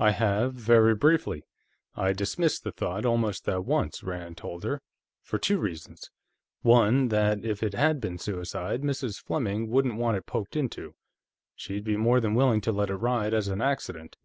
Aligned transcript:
"I 0.00 0.10
have, 0.10 0.54
very 0.54 0.92
briefly; 0.96 1.44
I 1.94 2.14
dismissed 2.14 2.64
the 2.64 2.72
thought, 2.72 3.06
almost 3.06 3.48
at 3.48 3.64
once," 3.64 4.02
Rand 4.02 4.36
told 4.38 4.64
her. 4.64 4.82
"For 5.22 5.38
two 5.38 5.56
reasons. 5.60 6.10
One, 6.62 7.10
that 7.10 7.44
if 7.44 7.62
it 7.62 7.72
had 7.74 8.00
been 8.00 8.18
suicide, 8.18 8.82
Mrs. 8.82 9.22
Fleming 9.22 9.70
wouldn't 9.70 9.94
want 9.98 10.16
it 10.16 10.26
poked 10.26 10.56
into; 10.56 10.96
she'd 11.54 11.84
be 11.84 11.96
more 11.96 12.18
than 12.18 12.34
willing 12.34 12.60
to 12.62 12.72
let 12.72 12.90
it 12.90 12.94
ride 12.96 13.32
as 13.32 13.46
an 13.46 13.60
accident. 13.62 14.16